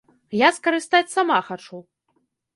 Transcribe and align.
Я 0.37 0.49
скарыстаць 0.55 1.11
сама 1.17 1.37
хачу. 1.51 1.83